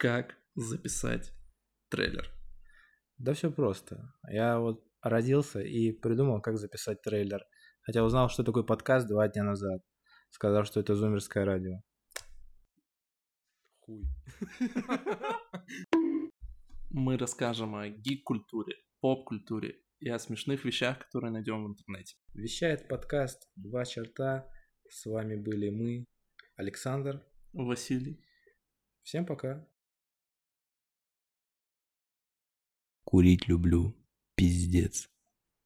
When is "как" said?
0.00-0.38, 6.40-6.56